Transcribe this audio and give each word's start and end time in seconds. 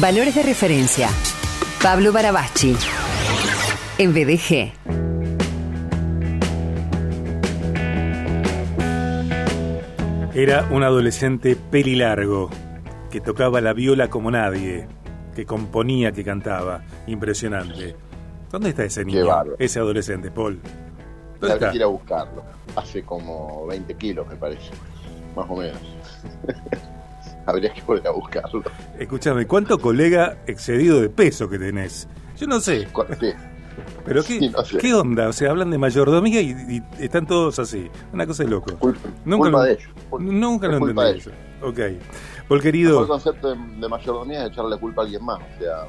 Valores 0.00 0.34
de 0.34 0.42
referencia. 0.42 1.10
Pablo 1.82 2.12
Barabachi. 2.12 2.74
En 3.98 4.14
BDG. 4.14 4.72
Era 10.34 10.66
un 10.70 10.82
adolescente 10.82 11.56
pelilargo, 11.56 12.48
que 13.10 13.20
tocaba 13.20 13.60
la 13.60 13.74
viola 13.74 14.08
como 14.08 14.30
nadie, 14.30 14.88
que 15.34 15.44
componía, 15.44 16.10
que 16.12 16.24
cantaba. 16.24 16.82
Impresionante. 17.06 17.94
¿Dónde 18.50 18.70
está 18.70 18.84
ese 18.84 19.04
niño? 19.04 19.26
Ese 19.58 19.78
adolescente, 19.78 20.30
Paul. 20.30 20.58
¿Dónde 21.38 21.54
está? 21.54 21.70
que 21.70 21.76
ir 21.76 21.82
a 21.82 21.88
buscarlo. 21.88 22.42
Hace 22.76 23.02
como 23.02 23.66
20 23.66 23.94
kilos, 23.96 24.26
me 24.26 24.36
parece. 24.36 24.70
Más 25.36 25.44
o 25.50 25.56
menos. 25.56 25.78
Habría 27.46 27.72
que 27.72 27.82
volver 27.82 28.06
a 28.06 28.10
buscarlo. 28.10 28.62
Escúchame, 28.98 29.46
¿cuánto 29.46 29.78
colega 29.78 30.38
excedido 30.46 31.00
de 31.00 31.08
peso 31.08 31.48
que 31.48 31.58
tenés? 31.58 32.08
Yo 32.36 32.46
no 32.46 32.60
sé. 32.60 32.86
Pero 34.04 34.22
qué, 34.24 34.52
qué 34.80 34.94
onda, 34.94 35.28
o 35.28 35.32
sea, 35.32 35.50
hablan 35.50 35.70
de 35.70 35.78
mayordomía 35.78 36.40
y, 36.40 36.82
están 36.98 37.26
todos 37.26 37.58
así. 37.58 37.90
Una 38.12 38.26
cosa 38.26 38.44
de 38.44 38.50
loco. 38.50 38.76
nunca 39.24 39.48
lo, 39.48 39.62
de 39.62 39.72
ellos. 39.72 39.90
nunca 40.18 40.68
lo 40.68 40.76
entendí. 40.76 41.18
Eso. 41.18 41.30
Ok. 41.62 41.78
Paul 42.48 42.60
querido. 42.60 43.02
El 43.02 43.08
concepto 43.08 43.54
de, 43.54 43.56
de, 43.80 43.88
mayordomía 43.88 44.44
es 44.44 44.52
echarle 44.52 44.78
culpa 44.78 45.02
a 45.02 45.04
alguien 45.04 45.24
más. 45.24 45.38
O 45.38 45.58
sea, 45.58 45.86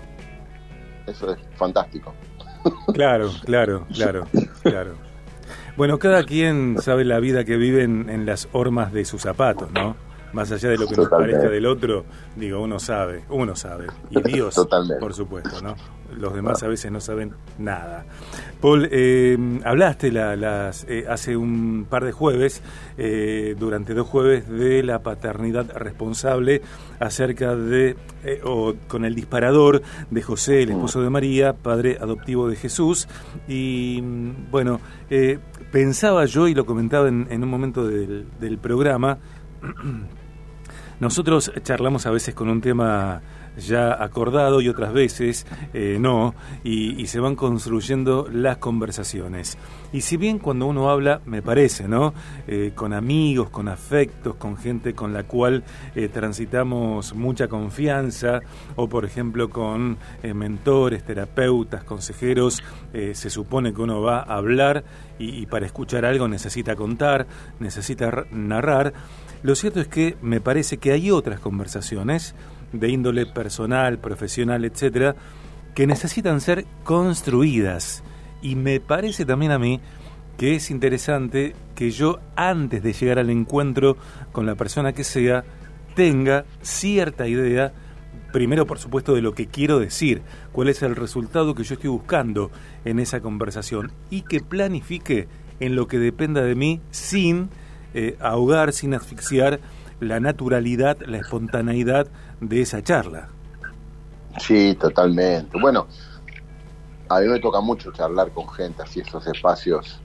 eso 1.07 1.31
es 1.31 1.40
fantástico. 1.55 2.13
Claro, 2.93 3.29
claro, 3.43 3.85
claro, 3.93 4.26
claro. 4.62 4.93
Bueno, 5.76 5.99
cada 5.99 6.23
quien 6.23 6.77
sabe 6.81 7.04
la 7.04 7.20
vida 7.20 7.43
que 7.43 7.57
vive 7.57 7.84
en 7.84 8.26
las 8.26 8.48
hormas 8.54 8.93
de 8.93 9.04
sus 9.04 9.21
zapatos, 9.21 9.70
¿no? 9.73 9.98
Más 10.33 10.51
allá 10.51 10.69
de 10.69 10.77
lo 10.77 10.87
que 10.87 10.95
nos 10.95 11.09
parezca 11.09 11.49
del 11.49 11.65
otro, 11.65 12.05
digo, 12.35 12.61
uno 12.61 12.79
sabe, 12.79 13.23
uno 13.29 13.55
sabe, 13.55 13.87
y 14.09 14.21
Dios, 14.33 14.55
por 14.99 15.13
supuesto, 15.13 15.61
¿no? 15.61 15.75
Los 16.17 16.33
demás 16.35 16.61
a 16.61 16.67
veces 16.67 16.91
no 16.91 16.99
saben 16.99 17.34
nada. 17.57 18.05
Paul, 18.62 18.87
eh, 18.91 19.37
hablaste 19.63 20.12
las, 20.12 20.85
eh, 20.87 21.05
hace 21.09 21.35
un 21.35 21.87
par 21.90 22.05
de 22.05 22.12
jueves, 22.12 22.62
eh, 22.98 23.55
durante 23.57 23.93
dos 23.93 24.07
jueves, 24.07 24.48
de 24.48 24.84
la 24.84 24.99
paternidad 24.99 25.71
responsable 25.75 26.62
acerca 26.99 27.55
de, 27.55 27.95
o 28.43 28.75
con 28.87 29.05
el 29.05 29.15
disparador 29.15 29.81
de 30.09 30.21
José, 30.21 30.63
el 30.63 30.71
esposo 30.71 31.01
de 31.01 31.09
María, 31.09 31.53
padre 31.53 31.97
adoptivo 31.99 32.47
de 32.47 32.55
Jesús, 32.55 33.07
y 33.47 34.01
bueno, 34.51 34.79
pensaba 35.71 36.25
yo, 36.25 36.47
y 36.47 36.53
lo 36.53 36.65
comentaba 36.65 37.07
en, 37.07 37.27
en 37.29 37.43
un 37.43 37.49
momento 37.49 37.87
del, 37.87 38.27
del 38.40 38.57
programa, 38.59 39.18
Nosotros 41.04 41.51
charlamos 41.63 42.05
a 42.05 42.12
veces 42.12 42.34
con 42.34 42.48
un 42.48 42.62
tema 42.62 43.21
ya 43.57 44.01
acordado 44.01 44.62
y 44.62 44.70
otras 44.70 44.93
veces 44.93 45.46
eh, 45.73 45.98
no, 45.99 46.34
y, 46.63 47.05
se 47.07 47.20
van 47.20 47.35
construyendo 47.35 48.29
las 48.32 48.57
conversaciones. 48.57 49.57
Y 49.91 49.99
si 49.99 50.15
bien 50.15 50.40
cuando 50.40 50.65
uno 50.65 50.90
habla, 50.90 51.20
me 51.26 51.41
parece, 51.41 51.90
¿no? 51.90 52.13
Eh, 52.48 52.71
con 52.74 52.93
amigos, 52.93 53.49
con 53.49 53.68
afectos, 53.68 54.35
con 54.35 54.55
gente 54.55 54.93
con 54.93 55.12
la 55.12 55.24
cual 55.24 55.65
eh, 55.93 56.07
transitamos 56.07 57.13
mucha 57.13 57.49
confianza, 57.49 58.40
o 58.77 58.87
por 58.87 59.04
ejemplo 59.04 59.49
con 59.49 59.98
mentores, 60.24 61.04
terapeutas, 61.04 61.84
consejeros, 61.84 62.63
se 62.93 63.29
supone 63.29 63.74
que 63.74 63.81
uno 63.81 64.01
va 64.01 64.19
a 64.19 64.38
hablar 64.38 64.85
y 65.19 65.46
para 65.47 65.66
escuchar 65.66 66.06
algo 66.06 66.29
necesita 66.29 66.78
contar, 66.78 67.28
necesita 67.59 68.25
narrar 68.31 68.94
lo 69.44 69.56
cierto 69.56 69.81
es 69.81 69.88
que 69.88 70.18
me 70.22 70.40
parece 70.40 70.78
que 70.78 70.94
hay 70.94 71.12
otras 71.12 71.40
conversaciones 71.40 72.34
de 72.72 72.90
índole 72.90 73.25
personal, 73.25 74.00
profesional, 74.00 74.66
etcétera, 74.66 75.16
que 75.75 75.86
necesitan 75.86 76.40
ser 76.41 76.66
construidas. 76.84 78.03
Y 78.41 78.56
me 78.56 78.80
parece 78.80 79.25
también 79.25 79.52
a 79.52 79.59
mí 79.59 79.81
que 80.38 80.56
es 80.56 80.72
interesante 80.72 81.56
que 81.76 81.92
yo, 81.92 82.20
antes 82.36 82.82
de 82.84 82.94
llegar 82.94 83.20
al 83.20 83.30
encuentro 83.30 83.98
con 84.32 84.46
la 84.46 84.56
persona 84.56 84.94
que 84.94 85.03
sea, 85.03 85.44
tenga 85.94 86.46
cierta 86.62 87.28
idea, 87.28 87.74
primero 88.32 88.66
por 88.66 88.80
supuesto, 88.80 89.14
de 89.14 89.22
lo 89.22 89.34
que 89.34 89.48
quiero 89.48 89.80
decir, 89.80 90.22
cuál 90.52 90.70
es 90.70 90.82
el 90.82 90.96
resultado 90.96 91.53
que 91.53 91.64
yo 91.64 91.76
estoy 91.76 91.90
buscando 91.90 92.50
en 92.86 93.00
esa 93.00 93.20
conversación 93.20 93.92
y 94.09 94.22
que 94.22 94.40
planifique 94.40 95.28
en 95.59 95.76
lo 95.76 95.88
que 95.88 96.00
dependa 96.00 96.42
de 96.42 96.56
mí 96.56 96.82
sin 96.92 97.50
eh, 97.94 98.18
ahogar, 98.20 98.74
sin 98.74 98.94
asfixiar 98.94 99.59
la 100.00 100.20
naturalidad, 100.20 100.98
la 101.06 101.18
espontaneidad 101.18 102.08
de 102.42 102.62
esa 102.62 102.81
charla. 102.81 103.30
Sí, 104.40 104.76
totalmente. 104.80 105.59
Bueno, 105.59 105.88
a 107.09 107.20
mí 107.20 107.28
me 107.28 107.40
toca 107.40 107.62
mucho 107.62 107.92
charlar 107.92 108.32
con 108.32 108.50
gente 108.50 108.82
así, 108.82 109.02
esos 109.02 109.26
espacios 109.28 110.00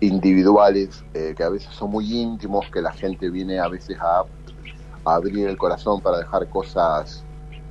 individuales 0.00 1.04
eh, 1.14 1.34
que 1.36 1.42
a 1.42 1.48
veces 1.48 1.74
son 1.74 1.90
muy 1.90 2.12
íntimos, 2.12 2.66
que 2.70 2.80
la 2.80 2.92
gente 2.92 3.30
viene 3.30 3.58
a 3.58 3.68
veces 3.68 3.98
a, 4.00 4.24
abrir 5.04 5.48
el 5.48 5.56
corazón 5.56 6.02
para 6.02 6.18
dejar 6.18 6.46
cosas 6.50 7.24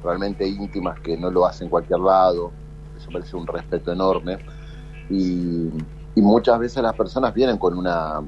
realmente 0.03 0.47
íntimas 0.47 0.99
que 1.01 1.15
no 1.15 1.29
lo 1.29 1.45
hacen 1.45 1.65
en 1.65 1.69
cualquier 1.69 1.99
lado. 1.99 2.51
Eso 2.97 3.09
parece 3.11 3.35
un 3.35 3.45
respeto 3.45 3.91
enorme. 3.91 4.39
y 5.09 5.69
muchas 6.15 6.57
veces 6.57 6.81
las 6.81 6.95
personas 6.95 7.31
vienen 7.31 7.59
con 7.59 7.77
una 7.77 8.23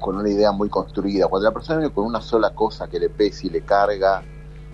con 0.00 0.16
una 0.16 0.28
idea 0.28 0.52
muy 0.52 0.68
construida. 0.68 1.28
Cuando 1.28 1.48
la 1.48 1.54
persona 1.54 1.78
viene 1.80 1.94
con 1.94 2.04
una 2.04 2.20
sola 2.20 2.54
cosa 2.54 2.88
que 2.88 2.98
le 2.98 3.08
pese 3.08 3.46
y 3.46 3.50
le 3.50 3.62
carga, 3.62 4.22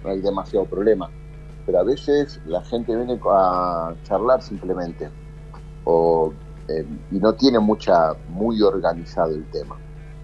no 0.03 0.11
hay 0.11 0.21
demasiado 0.21 0.67
problema. 0.67 1.11
Pero 1.67 1.79
a 1.79 1.83
veces 1.83 2.41
la 2.47 2.63
gente 2.63 2.97
viene 2.97 3.19
a 3.31 3.95
charlar 4.05 4.43
simplemente 4.43 5.11
eh, 6.69 6.87
y 7.11 7.19
no 7.19 7.35
tiene 7.35 7.59
mucha, 7.59 8.15
muy 8.29 8.63
organizado 8.63 9.35
el 9.35 9.45
tema. 9.51 9.77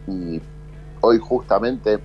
Y 0.06 0.40
hoy 1.00 1.18
justamente 1.18 1.98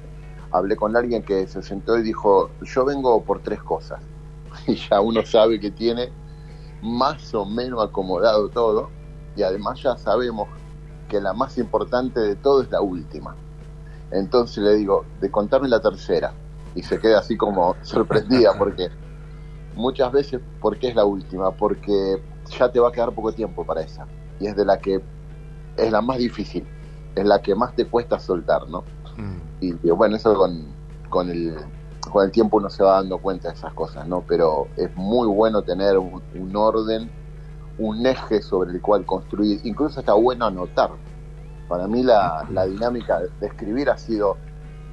hablé 0.51 0.75
con 0.75 0.95
alguien 0.95 1.23
que 1.23 1.47
se 1.47 1.61
sentó 1.61 1.97
y 1.97 2.03
dijo, 2.03 2.49
yo 2.61 2.85
vengo 2.85 3.23
por 3.23 3.41
tres 3.41 3.61
cosas. 3.61 4.01
Y 4.67 4.75
ya 4.75 4.99
uno 4.99 5.25
sabe 5.25 5.59
que 5.61 5.71
tiene 5.71 6.11
más 6.81 7.33
o 7.33 7.45
menos 7.45 7.83
acomodado 7.83 8.49
todo 8.49 8.89
y 9.35 9.43
además 9.43 9.81
ya 9.81 9.97
sabemos 9.97 10.49
que 11.11 11.19
la 11.19 11.33
más 11.33 11.57
importante 11.57 12.21
de 12.21 12.37
todo 12.37 12.61
es 12.61 12.71
la 12.71 12.79
última. 12.79 13.35
Entonces 14.11 14.63
le 14.63 14.75
digo, 14.75 15.03
de 15.19 15.29
contarme 15.29 15.67
la 15.67 15.81
tercera. 15.81 16.31
Y 16.73 16.83
se 16.83 16.99
queda 16.99 17.19
así 17.19 17.35
como 17.35 17.75
sorprendida 17.81 18.53
porque 18.57 18.89
muchas 19.75 20.09
veces, 20.13 20.39
¿por 20.61 20.79
qué 20.79 20.87
es 20.87 20.95
la 20.95 21.03
última? 21.03 21.51
Porque 21.51 22.23
ya 22.57 22.71
te 22.71 22.79
va 22.79 22.87
a 22.87 22.91
quedar 22.93 23.13
poco 23.13 23.33
tiempo 23.33 23.65
para 23.65 23.81
esa. 23.81 24.07
Y 24.39 24.47
es 24.47 24.55
de 24.55 24.63
la 24.63 24.79
que 24.79 25.01
es 25.75 25.91
la 25.91 26.01
más 26.01 26.17
difícil, 26.17 26.65
es 27.13 27.25
la 27.25 27.41
que 27.41 27.55
más 27.55 27.75
te 27.75 27.85
cuesta 27.85 28.17
soltar, 28.17 28.69
¿no? 28.69 28.85
Mm. 29.17 29.37
Y 29.59 29.73
digo, 29.73 29.97
bueno, 29.97 30.15
eso 30.15 30.33
con, 30.33 30.65
con, 31.09 31.29
el, 31.29 31.57
con 32.09 32.23
el 32.23 32.31
tiempo 32.31 32.55
uno 32.55 32.69
se 32.69 32.83
va 32.83 32.93
dando 32.93 33.17
cuenta 33.17 33.49
de 33.49 33.55
esas 33.55 33.73
cosas, 33.73 34.07
¿no? 34.07 34.23
Pero 34.25 34.69
es 34.77 34.95
muy 34.95 35.27
bueno 35.27 35.61
tener 35.61 35.97
un 35.97 36.55
orden 36.55 37.11
un 37.77 38.05
eje 38.05 38.41
sobre 38.41 38.71
el 38.71 38.81
cual 38.81 39.05
construir, 39.05 39.59
incluso 39.63 39.99
está 39.99 40.13
bueno 40.13 40.45
anotar. 40.45 40.91
Para 41.67 41.87
mí 41.87 42.03
la, 42.03 42.45
dinámica 42.67 43.19
de 43.19 43.47
escribir 43.47 43.89
ha 43.89 43.97
sido, 43.97 44.37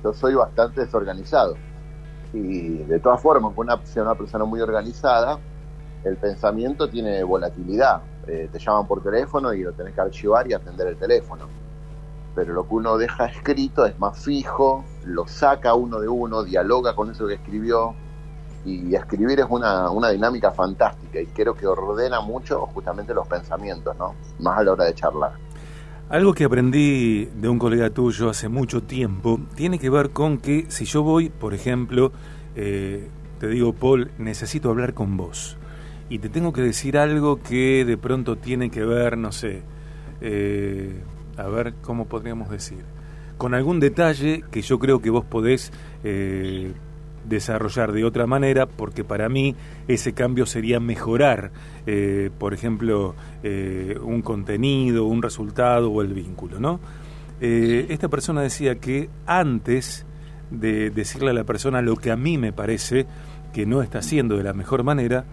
yo 0.02 0.12
soy 0.12 0.34
bastante 0.34 0.82
desorganizado 0.82 1.56
y 2.32 2.78
de 2.84 3.00
todas 3.00 3.20
formas, 3.20 3.54
con 3.54 3.66
una, 3.66 3.80
una 3.96 4.14
persona 4.14 4.44
muy 4.44 4.60
organizada, 4.60 5.38
el 6.04 6.16
pensamiento 6.16 6.88
tiene 6.88 7.22
volatilidad. 7.22 8.02
Eh, 8.26 8.48
te 8.52 8.58
llaman 8.58 8.86
por 8.86 9.02
teléfono 9.02 9.52
y 9.54 9.62
lo 9.62 9.72
tenés 9.72 9.94
que 9.94 10.00
archivar 10.00 10.48
y 10.48 10.52
atender 10.52 10.88
el 10.88 10.96
teléfono. 10.96 11.46
Pero 12.34 12.52
lo 12.52 12.68
que 12.68 12.74
uno 12.74 12.98
deja 12.98 13.26
escrito 13.26 13.86
es 13.86 13.98
más 13.98 14.18
fijo, 14.22 14.84
lo 15.04 15.26
saca 15.26 15.74
uno 15.74 15.98
de 16.00 16.08
uno, 16.08 16.44
dialoga 16.44 16.94
con 16.94 17.10
eso 17.10 17.26
que 17.26 17.34
escribió, 17.34 17.94
y 18.68 18.94
escribir 18.94 19.40
es 19.40 19.46
una, 19.48 19.90
una 19.90 20.10
dinámica 20.10 20.50
fantástica 20.50 21.20
y 21.20 21.26
creo 21.26 21.54
que 21.54 21.66
ordena 21.66 22.20
mucho 22.20 22.66
justamente 22.66 23.14
los 23.14 23.26
pensamientos, 23.26 23.96
¿no? 23.98 24.14
Más 24.40 24.58
a 24.58 24.62
la 24.62 24.72
hora 24.72 24.84
de 24.84 24.94
charlar. 24.94 25.32
Algo 26.10 26.32
que 26.32 26.44
aprendí 26.44 27.26
de 27.26 27.48
un 27.48 27.58
colega 27.58 27.90
tuyo 27.90 28.30
hace 28.30 28.48
mucho 28.48 28.82
tiempo 28.82 29.40
tiene 29.54 29.78
que 29.78 29.90
ver 29.90 30.10
con 30.10 30.38
que 30.38 30.66
si 30.68 30.84
yo 30.84 31.02
voy, 31.02 31.28
por 31.28 31.52
ejemplo, 31.52 32.12
eh, 32.56 33.08
te 33.38 33.48
digo, 33.48 33.72
Paul, 33.72 34.10
necesito 34.18 34.70
hablar 34.70 34.94
con 34.94 35.16
vos 35.16 35.58
y 36.08 36.18
te 36.18 36.28
tengo 36.28 36.52
que 36.52 36.62
decir 36.62 36.96
algo 36.96 37.42
que 37.42 37.84
de 37.84 37.96
pronto 37.98 38.36
tiene 38.36 38.70
que 38.70 38.84
ver, 38.84 39.18
no 39.18 39.32
sé, 39.32 39.62
eh, 40.20 41.02
a 41.36 41.46
ver 41.48 41.74
cómo 41.82 42.06
podríamos 42.06 42.48
decir, 42.48 42.84
con 43.36 43.54
algún 43.54 43.78
detalle 43.78 44.42
que 44.50 44.62
yo 44.62 44.78
creo 44.78 45.00
que 45.00 45.10
vos 45.10 45.24
podés 45.24 45.72
eh, 46.04 46.72
desarrollar 47.28 47.92
de 47.92 48.04
otra 48.04 48.26
manera, 48.26 48.66
porque 48.66 49.04
para 49.04 49.28
mí 49.28 49.54
ese 49.86 50.12
cambio 50.12 50.46
sería 50.46 50.80
mejorar, 50.80 51.50
eh, 51.86 52.30
por 52.38 52.54
ejemplo, 52.54 53.14
eh, 53.42 53.98
un 54.02 54.22
contenido, 54.22 55.04
un 55.04 55.22
resultado 55.22 55.90
o 55.90 56.02
el 56.02 56.14
vínculo, 56.14 56.58
¿no? 56.58 56.80
Eh, 57.40 57.86
esta 57.90 58.08
persona 58.08 58.42
decía 58.42 58.76
que 58.76 59.08
antes 59.26 60.04
de 60.50 60.90
decirle 60.90 61.30
a 61.30 61.34
la 61.34 61.44
persona 61.44 61.82
lo 61.82 61.96
que 61.96 62.10
a 62.10 62.16
mí 62.16 62.38
me 62.38 62.52
parece 62.52 63.06
que 63.52 63.66
no 63.66 63.82
está 63.82 63.98
haciendo 63.98 64.36
de 64.36 64.44
la 64.44 64.52
mejor 64.52 64.82
manera, 64.82 65.24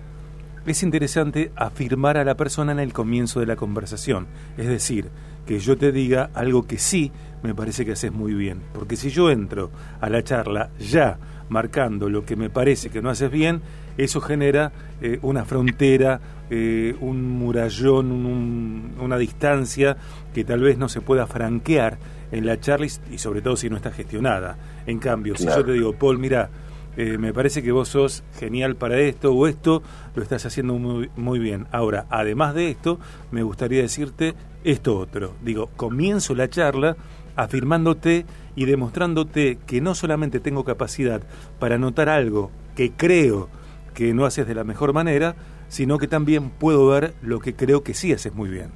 es 0.66 0.84
interesante 0.84 1.52
afirmar 1.56 2.18
a 2.18 2.24
la 2.24 2.36
persona 2.36 2.72
en 2.72 2.80
el 2.80 2.92
comienzo 2.94 3.40
de 3.40 3.46
la 3.46 3.56
conversación. 3.56 4.28
Es 4.58 4.68
decir, 4.68 5.10
que 5.46 5.60
yo 5.60 5.78
te 5.78 5.92
diga 5.92 6.32
algo 6.34 6.64
que 6.64 6.78
sí 6.78 7.12
me 7.44 7.54
parece 7.54 7.86
que 7.86 7.92
haces 7.92 8.12
muy 8.12 8.34
bien. 8.34 8.62
Porque 8.74 8.96
si 8.96 9.10
yo 9.10 9.30
entro 9.30 9.70
a 10.02 10.10
la 10.10 10.24
charla 10.24 10.72
ya 10.80 11.20
marcando 11.50 12.10
lo 12.10 12.26
que 12.26 12.36
me 12.36 12.50
parece 12.50 12.90
que 12.90 13.02
no 13.02 13.10
haces 13.10 13.32
bien, 13.32 13.62
eso 13.98 14.22
genera 14.22 14.72
eh, 15.02 15.20
una 15.22 15.46
frontera, 15.46 16.20
eh, 16.50 16.96
un 17.00 17.24
murallón, 17.24 18.94
una 19.00 19.18
distancia 19.18 19.98
que 20.34 20.44
tal 20.44 20.62
vez 20.62 20.78
no 20.78 20.90
se 20.90 21.02
pueda 21.02 21.28
franquear 21.28 21.98
en 22.32 22.46
la 22.46 22.60
charla 22.60 22.88
y, 23.12 23.18
sobre 23.18 23.42
todo 23.42 23.56
si 23.56 23.70
no 23.70 23.78
está 23.78 23.92
gestionada. 23.92 24.58
En 24.86 25.00
cambio, 25.00 25.36
si 25.36 25.46
yo 25.46 25.64
te 25.64 25.74
digo, 25.74 25.94
Paul, 25.94 26.20
mira, 26.20 26.50
eh, 26.98 27.18
me 27.18 27.34
parece 27.34 27.62
que 27.62 27.72
vos 27.72 27.90
sos 27.90 28.24
genial 28.38 28.76
para 28.76 29.00
esto 29.00 29.34
o 29.34 29.48
esto, 29.48 29.84
lo 30.16 30.24
estás 30.24 30.46
haciendo 30.46 30.76
muy, 30.76 31.10
muy 31.16 31.40
bien. 31.40 31.68
Ahora, 31.72 32.06
además 32.10 32.56
de 32.56 32.70
esto, 32.70 33.00
me 33.32 33.44
gustaría 33.44 33.82
decirte 33.82 34.34
esto 34.64 34.98
otro. 34.98 35.34
Digo, 35.44 35.70
comienzo 35.76 36.36
la 36.36 36.50
charla 36.50 36.96
afirmándote 37.36 38.26
y 38.56 38.66
demostrándote 38.66 39.58
que 39.66 39.82
no 39.82 39.96
solamente 39.96 40.40
tengo 40.40 40.64
capacidad 40.64 41.22
para 41.60 41.78
notar 41.78 42.10
algo 42.10 42.52
que 42.76 42.94
creo 42.94 43.50
que 43.94 44.14
no 44.14 44.26
haces 44.26 44.48
de 44.48 44.56
la 44.56 44.64
mejor 44.64 44.94
manera, 44.94 45.36
sino 45.68 45.98
que 45.98 46.08
también 46.08 46.50
puedo 46.50 46.88
ver 46.88 47.16
lo 47.22 47.40
que 47.40 47.56
creo 47.56 47.84
que 47.84 47.94
sí 47.94 48.14
haces 48.14 48.34
muy 48.34 48.50
bien. 48.50 48.72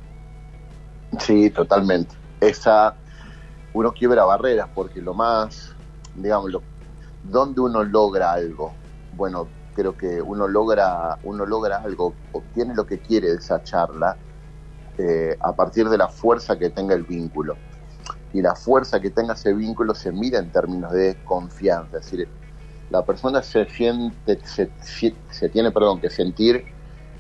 Sí, 1.20 1.50
totalmente. 1.50 2.16
Esa, 2.40 2.96
uno 3.74 3.92
quiebra 3.92 4.24
barreras 4.24 4.70
porque 4.74 5.02
lo 5.02 5.14
más, 5.14 5.76
digamos, 6.16 6.52
lo, 6.52 6.62
donde 7.24 7.62
uno 7.62 7.84
logra 7.84 8.32
algo, 8.32 8.74
bueno, 9.16 9.48
creo 9.76 9.98
que 9.98 10.22
uno 10.22 10.48
logra, 10.48 11.18
uno 11.24 11.46
logra 11.46 11.78
algo, 11.78 12.14
obtiene 12.32 12.74
lo 12.76 12.86
que 12.86 13.00
quiere 13.00 13.30
de 13.30 13.36
esa 13.36 13.64
charla 13.64 14.18
eh, 14.98 15.38
a 15.40 15.54
partir 15.54 15.90
de 15.90 15.98
la 15.98 16.08
fuerza 16.08 16.58
que 16.58 16.70
tenga 16.70 16.96
el 16.96 17.04
vínculo 17.04 17.56
y 18.34 18.42
la 18.42 18.56
fuerza 18.56 19.00
que 19.00 19.10
tenga 19.10 19.34
ese 19.34 19.54
vínculo 19.54 19.96
se 19.96 20.12
mira 20.12 20.40
en 20.40 20.52
términos 20.52 20.92
de 20.92 21.18
confianza, 21.26 21.98
es 21.98 22.06
decir, 22.06 22.28
la 22.90 23.06
persona 23.06 23.42
se 23.42 23.66
siente, 23.66 24.40
se, 24.46 25.50
tiene, 25.50 25.72
perdón, 25.72 26.02
que 26.02 26.10
sentir 26.10 26.66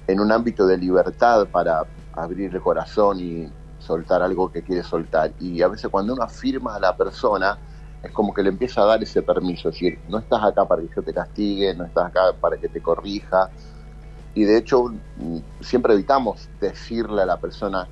en 0.07 0.19
un 0.19 0.31
ámbito 0.31 0.65
de 0.65 0.77
libertad 0.77 1.47
para 1.47 1.85
abrir 2.13 2.53
el 2.53 2.61
corazón 2.61 3.19
y 3.19 3.51
soltar 3.77 4.23
algo 4.23 4.51
que 4.51 4.63
quiere 4.63 4.83
soltar. 4.83 5.31
Y 5.39 5.61
a 5.61 5.67
veces 5.67 5.89
cuando 5.91 6.13
uno 6.13 6.23
afirma 6.23 6.75
a 6.75 6.79
la 6.79 6.97
persona, 6.97 7.59
es 8.01 8.12
como 8.12 8.33
que 8.33 8.41
le 8.41 8.50
empieza 8.50 8.81
a 8.81 8.85
dar 8.85 9.03
ese 9.03 9.21
permiso, 9.21 9.69
es 9.69 9.75
decir, 9.75 10.00
no 10.09 10.17
estás 10.17 10.44
acá 10.44 10.65
para 10.65 10.81
que 10.81 10.89
yo 10.95 11.03
te 11.03 11.13
castigue, 11.13 11.75
no 11.75 11.85
estás 11.85 12.07
acá 12.07 12.33
para 12.39 12.57
que 12.57 12.67
te 12.67 12.81
corrija. 12.81 13.51
Y 14.33 14.45
de 14.45 14.57
hecho, 14.57 14.85
mm, 15.17 15.38
siempre 15.62 15.94
evitamos 15.94 16.50
decirle 16.59 17.21
a 17.21 17.25
la 17.25 17.38
persona 17.38 17.88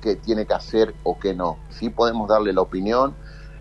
qué 0.00 0.16
tiene 0.16 0.46
que 0.46 0.54
hacer 0.54 0.94
o 1.02 1.18
qué 1.18 1.34
no. 1.34 1.58
Sí 1.70 1.90
podemos 1.90 2.28
darle 2.28 2.52
la 2.52 2.62
opinión, 2.62 3.14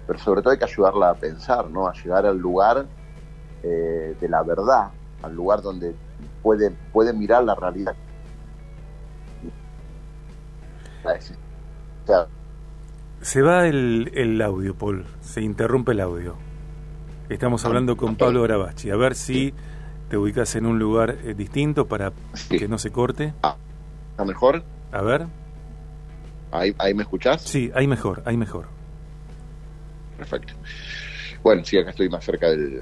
pero 0.07 0.19
sobre 0.19 0.41
todo 0.41 0.51
hay 0.51 0.59
que 0.59 0.65
ayudarla 0.65 1.12
a 1.12 1.15
pensar, 1.15 1.69
¿no? 1.69 1.88
A 1.88 1.94
llegar 1.94 2.25
al 2.25 2.38
lugar 2.38 2.86
eh, 3.63 4.15
de 4.19 4.30
la 4.30 4.44
verdad, 4.44 4.89
al 5.21 5.36
lugar 5.36 5.62
donde 5.62 5.95
puede, 6.41 6.71
puede 6.94 7.13
mirar 7.13 7.44
la 7.44 7.56
realidad. 7.56 7.95
Se 13.21 13.42
va 13.42 13.68
el, 13.68 14.12
el 14.13 14.42
audio, 14.42 14.75
Paul. 14.75 15.06
Se 15.21 15.42
interrumpe 15.42 15.92
el 15.92 16.00
audio. 16.01 16.35
Estamos 17.30 17.63
hablando 17.65 17.95
con 17.95 18.15
Pablo 18.15 18.42
Gravachi. 18.42 18.89
A 18.89 18.95
ver 18.95 19.15
si 19.15 19.53
te 20.09 20.18
ubicas 20.18 20.56
en 20.56 20.65
un 20.65 20.80
lugar 20.80 21.18
eh, 21.24 21.35
distinto 21.35 21.88
para 21.88 22.12
que 22.50 22.68
no 22.68 22.77
se 22.77 22.92
corte. 22.92 23.33
Ah, 23.44 23.56
¿Está 24.12 24.25
mejor? 24.25 24.63
A 24.92 25.01
ver. 25.01 25.27
¿Ahí, 26.51 26.75
¿Ahí 26.78 26.94
me 26.94 27.04
escuchás? 27.04 27.42
Sí, 27.42 27.72
ahí 27.74 27.88
mejor, 27.88 28.22
ahí 28.25 28.38
mejor. 28.38 28.68
Perfecto. 30.18 30.54
Bueno, 31.44 31.63
sí, 31.63 31.78
acá 31.78 31.92
estoy 31.92 32.10
más 32.10 32.24
cerca 32.25 32.50
del, 32.50 32.81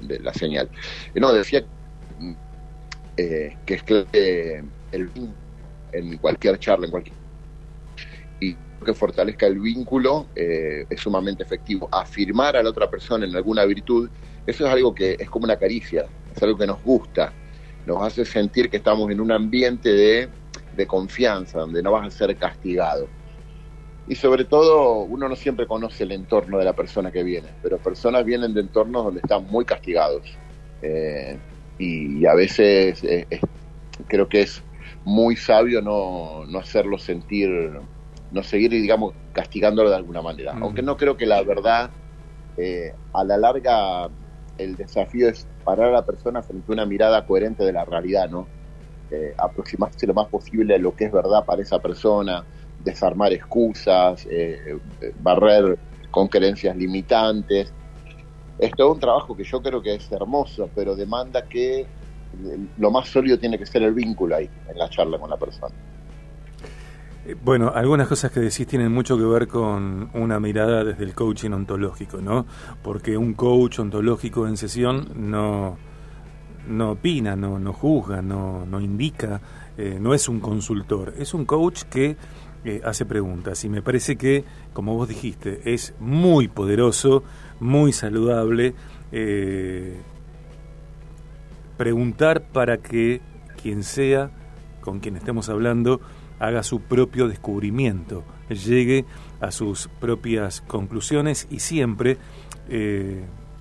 de 0.00 0.18
la 0.20 0.32
señal. 0.32 0.68
No, 1.14 1.32
decía 1.32 1.64
eh, 3.16 3.56
que 3.64 3.74
es 3.74 3.82
que 3.82 4.64
el 4.92 5.10
en 5.92 6.16
cualquier 6.18 6.58
charla, 6.58 6.86
en 6.86 6.90
cualquier 6.90 7.16
y 8.40 8.56
que 8.84 8.94
fortalezca 8.94 9.46
el 9.46 9.60
vínculo 9.60 10.26
eh, 10.34 10.86
es 10.88 11.00
sumamente 11.00 11.42
efectivo. 11.42 11.88
Afirmar 11.92 12.56
a 12.56 12.62
la 12.62 12.70
otra 12.70 12.90
persona 12.90 13.24
en 13.24 13.36
alguna 13.36 13.64
virtud, 13.64 14.08
eso 14.46 14.66
es 14.66 14.72
algo 14.72 14.94
que 14.94 15.16
es 15.18 15.30
como 15.30 15.44
una 15.44 15.56
caricia, 15.56 16.06
es 16.34 16.42
algo 16.42 16.58
que 16.58 16.66
nos 16.66 16.82
gusta, 16.82 17.32
nos 17.86 18.02
hace 18.02 18.24
sentir 18.24 18.68
que 18.68 18.78
estamos 18.78 19.10
en 19.10 19.20
un 19.20 19.30
ambiente 19.30 19.90
de 19.90 20.28
de 20.76 20.86
confianza, 20.86 21.60
donde 21.60 21.82
no 21.82 21.92
vas 21.92 22.06
a 22.06 22.10
ser 22.10 22.36
castigado. 22.36 23.08
Y 24.08 24.14
sobre 24.16 24.44
todo, 24.44 25.00
uno 25.02 25.28
no 25.28 25.36
siempre 25.36 25.66
conoce 25.66 26.04
el 26.04 26.12
entorno 26.12 26.58
de 26.58 26.64
la 26.64 26.72
persona 26.72 27.12
que 27.12 27.22
viene, 27.22 27.48
pero 27.62 27.78
personas 27.78 28.24
vienen 28.24 28.52
de 28.52 28.62
entornos 28.62 29.04
donde 29.04 29.20
están 29.20 29.46
muy 29.46 29.64
castigados. 29.64 30.22
Eh, 30.82 31.38
y, 31.78 32.26
a 32.26 32.34
veces 32.34 33.02
eh, 33.04 33.26
creo 34.08 34.28
que 34.28 34.42
es 34.42 34.62
muy 35.04 35.36
sabio 35.36 35.82
no, 35.82 36.44
no 36.46 36.58
hacerlo 36.58 36.98
sentir, 36.98 37.48
no 38.30 38.42
seguir, 38.42 38.70
digamos, 38.70 39.14
castigándolo 39.32 39.90
de 39.90 39.96
alguna 39.96 40.22
manera. 40.22 40.52
Mm. 40.54 40.62
Aunque 40.62 40.82
no 40.82 40.96
creo 40.96 41.16
que 41.16 41.26
la 41.26 41.42
verdad, 41.42 41.90
eh, 42.56 42.94
a 43.12 43.24
la 43.24 43.36
larga, 43.36 44.08
el 44.58 44.76
desafío 44.76 45.28
es 45.28 45.46
parar 45.64 45.88
a 45.88 45.92
la 45.92 46.06
persona 46.06 46.42
frente 46.42 46.70
a 46.70 46.72
una 46.72 46.86
mirada 46.86 47.24
coherente 47.26 47.64
de 47.64 47.72
la 47.72 47.84
realidad, 47.84 48.28
¿no? 48.28 48.46
Eh, 49.14 49.34
aproximarse 49.36 50.06
lo 50.06 50.14
más 50.14 50.28
posible 50.28 50.74
a 50.74 50.78
lo 50.78 50.96
que 50.96 51.04
es 51.04 51.12
verdad 51.12 51.44
para 51.44 51.60
esa 51.60 51.78
persona, 51.78 52.42
desarmar 52.82 53.30
excusas, 53.30 54.26
eh, 54.30 54.78
barrer 55.20 55.78
con 56.10 56.28
creencias 56.28 56.74
limitantes. 56.74 57.74
Es 58.58 58.70
todo 58.72 58.92
un 58.92 59.00
trabajo 59.00 59.36
que 59.36 59.44
yo 59.44 59.60
creo 59.60 59.82
que 59.82 59.96
es 59.96 60.10
hermoso, 60.10 60.70
pero 60.74 60.96
demanda 60.96 61.46
que 61.46 61.84
lo 62.78 62.90
más 62.90 63.06
sólido 63.08 63.38
tiene 63.38 63.58
que 63.58 63.66
ser 63.66 63.82
el 63.82 63.92
vínculo 63.92 64.34
ahí, 64.34 64.48
en 64.66 64.78
la 64.78 64.88
charla 64.88 65.18
con 65.18 65.28
la 65.28 65.36
persona. 65.36 65.74
Eh, 67.26 67.36
bueno, 67.44 67.70
algunas 67.74 68.08
cosas 68.08 68.32
que 68.32 68.40
decís 68.40 68.66
tienen 68.66 68.90
mucho 68.90 69.18
que 69.18 69.24
ver 69.24 69.46
con 69.46 70.08
una 70.14 70.40
mirada 70.40 70.84
desde 70.84 71.04
el 71.04 71.14
coaching 71.14 71.50
ontológico, 71.50 72.16
¿no? 72.22 72.46
Porque 72.82 73.18
un 73.18 73.34
coach 73.34 73.78
ontológico 73.78 74.46
en 74.46 74.56
sesión 74.56 75.08
no, 75.14 75.76
no 76.68 76.92
opina, 76.92 77.36
no, 77.36 77.58
no 77.58 77.72
juzga, 77.72 78.22
no, 78.22 78.66
no 78.66 78.80
indica, 78.80 79.40
eh, 79.76 79.98
no 80.00 80.14
es 80.14 80.28
un 80.28 80.40
consultor, 80.40 81.14
es 81.18 81.34
un 81.34 81.44
coach 81.44 81.82
que 81.84 82.16
eh, 82.64 82.80
hace 82.84 83.04
preguntas. 83.04 83.64
Y 83.64 83.68
me 83.68 83.82
parece 83.82 84.16
que, 84.16 84.44
como 84.72 84.94
vos 84.94 85.08
dijiste, 85.08 85.60
es 85.72 85.94
muy 85.98 86.48
poderoso, 86.48 87.24
muy 87.60 87.92
saludable 87.92 88.74
eh, 89.10 90.00
preguntar 91.76 92.42
para 92.42 92.78
que 92.78 93.20
quien 93.60 93.82
sea 93.82 94.30
con 94.80 95.00
quien 95.00 95.16
estemos 95.16 95.48
hablando 95.48 96.00
haga 96.38 96.62
su 96.62 96.80
propio 96.80 97.28
descubrimiento, 97.28 98.24
llegue 98.48 99.04
a 99.40 99.52
sus 99.52 99.88
propias 100.00 100.60
conclusiones 100.60 101.46
y 101.50 101.60
siempre, 101.60 102.18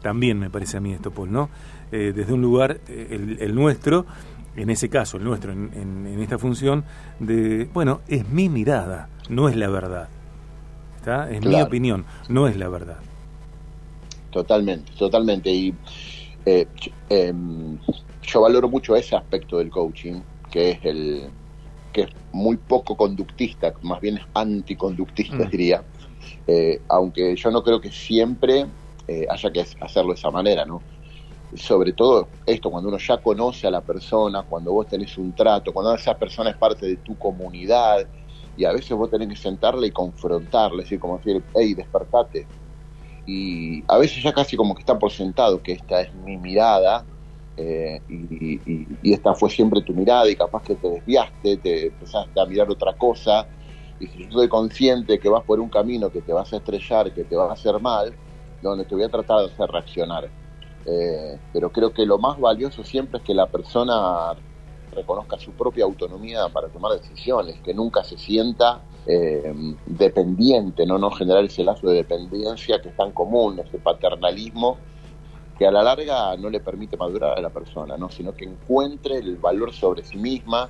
también 0.01 0.39
me 0.39 0.49
parece 0.49 0.77
a 0.77 0.79
mí 0.79 0.93
esto, 0.93 1.11
Paul, 1.11 1.31
¿no? 1.31 1.49
Eh, 1.91 2.13
desde 2.15 2.33
un 2.33 2.41
lugar, 2.41 2.79
eh, 2.87 3.37
el, 3.39 3.55
nuestro, 3.55 4.05
en 4.55 4.69
ese 4.69 4.89
caso, 4.89 5.17
el 5.17 5.23
nuestro, 5.23 5.51
en, 5.51 6.17
esta 6.21 6.37
función, 6.37 6.83
de, 7.19 7.69
bueno, 7.73 8.01
es 8.07 8.27
mi 8.29 8.49
mirada, 8.49 9.09
no 9.29 9.49
es 9.49 9.55
la 9.55 9.69
verdad. 9.69 10.09
¿Está? 10.97 11.31
Es 11.31 11.43
mi 11.43 11.59
opinión, 11.61 12.05
no 12.29 12.47
es 12.47 12.57
la 12.57 12.69
verdad. 12.69 12.97
Totalmente, 14.29 14.91
totalmente. 14.97 15.49
Y 15.49 15.73
eh, 16.45 16.67
em, 17.09 17.77
yo 18.21 18.41
valoro 18.41 18.69
mucho 18.69 18.95
ese 18.95 19.15
aspecto 19.15 19.57
del 19.57 19.69
coaching, 19.69 20.21
que 20.51 20.71
es 20.71 20.85
el 20.85 21.29
que 21.91 22.03
es 22.03 22.09
muy 22.31 22.55
poco 22.55 22.95
conductista, 22.95 23.73
más 23.81 23.99
bien 23.99 24.17
es 24.17 24.23
anticonductista, 24.33 25.35
mm. 25.35 25.49
diría. 25.49 25.83
aunque 26.87 27.35
yo 27.35 27.51
no 27.51 27.63
creo 27.63 27.81
que 27.81 27.91
siempre 27.91 28.65
haya 29.29 29.51
que 29.51 29.65
hacerlo 29.79 30.13
de 30.13 30.19
esa 30.19 30.31
manera, 30.31 30.65
¿no? 30.65 30.81
sobre 31.55 31.93
todo 31.93 32.29
esto, 32.45 32.71
cuando 32.71 32.89
uno 32.89 32.97
ya 32.97 33.17
conoce 33.17 33.67
a 33.67 33.71
la 33.71 33.81
persona, 33.81 34.43
cuando 34.43 34.71
vos 34.71 34.87
tenés 34.87 35.17
un 35.17 35.33
trato, 35.33 35.73
cuando 35.73 35.93
esa 35.93 36.17
persona 36.17 36.51
es 36.51 36.57
parte 36.57 36.85
de 36.85 36.97
tu 36.97 37.17
comunidad, 37.17 38.07
y 38.55 38.65
a 38.65 38.71
veces 38.71 38.91
vos 38.91 39.09
tenés 39.09 39.29
que 39.29 39.35
sentarle 39.35 39.87
y 39.87 39.91
confrontarle, 39.91 40.83
decir, 40.83 40.99
como 40.99 41.17
decir, 41.17 41.43
hey, 41.55 41.73
despertate. 41.73 42.47
Y 43.25 43.83
a 43.87 43.97
veces 43.97 44.23
ya 44.23 44.33
casi 44.33 44.55
como 44.55 44.75
que 44.75 44.81
está 44.81 44.97
por 44.97 45.11
sentado 45.11 45.61
que 45.61 45.73
esta 45.73 46.01
es 46.01 46.13
mi 46.13 46.37
mirada, 46.37 47.05
eh, 47.57 48.01
y, 48.07 49.11
esta 49.13 49.33
fue 49.35 49.49
siempre 49.49 49.81
tu 49.81 49.93
mirada, 49.93 50.29
y 50.29 50.35
capaz 50.35 50.63
que 50.63 50.75
te 50.75 50.89
desviaste, 50.89 51.57
te 51.57 51.87
empezaste 51.87 52.39
a 52.39 52.45
mirar 52.45 52.69
otra 52.69 52.93
cosa, 52.93 53.47
y 53.99 54.07
si 54.07 54.19
yo 54.19 54.29
estoy 54.29 54.47
consciente 54.47 55.19
que 55.19 55.29
vas 55.29 55.43
por 55.43 55.59
un 55.59 55.69
camino 55.69 56.09
que 56.09 56.21
te 56.21 56.33
vas 56.33 56.51
a 56.53 56.57
estrellar, 56.57 57.13
que 57.13 57.23
te 57.23 57.35
va 57.35 57.49
a 57.49 57.53
hacer 57.53 57.79
mal, 57.79 58.15
donde 58.61 58.85
te 58.85 58.95
voy 58.95 59.03
a 59.03 59.09
tratar 59.09 59.39
de 59.39 59.45
hacer 59.45 59.69
reaccionar 59.69 60.29
eh, 60.85 61.37
pero 61.53 61.71
creo 61.71 61.93
que 61.93 62.05
lo 62.05 62.17
más 62.17 62.39
valioso 62.39 62.83
siempre 62.83 63.19
es 63.19 63.23
que 63.23 63.33
la 63.33 63.47
persona 63.47 64.33
reconozca 64.93 65.37
su 65.37 65.51
propia 65.51 65.85
autonomía 65.85 66.49
para 66.49 66.67
tomar 66.67 66.93
decisiones, 66.93 67.59
que 67.61 67.73
nunca 67.73 68.03
se 68.03 68.17
sienta 68.17 68.81
eh, 69.05 69.53
dependiente, 69.85 70.85
¿no? 70.85 70.97
no 70.97 71.11
generar 71.11 71.43
ese 71.45 71.63
lazo 71.63 71.87
de 71.87 71.95
dependencia 71.95 72.81
que 72.81 72.89
es 72.89 72.95
tan 72.95 73.11
común, 73.11 73.59
ese 73.59 73.77
paternalismo 73.77 74.77
que 75.57 75.67
a 75.67 75.71
la 75.71 75.83
larga 75.83 76.35
no 76.37 76.49
le 76.49 76.59
permite 76.59 76.97
madurar 76.97 77.37
a 77.37 77.41
la 77.41 77.49
persona, 77.49 77.95
¿no? 77.95 78.09
sino 78.09 78.33
que 78.33 78.45
encuentre 78.45 79.17
el 79.17 79.37
valor 79.37 79.71
sobre 79.71 80.03
sí 80.03 80.17
misma, 80.17 80.69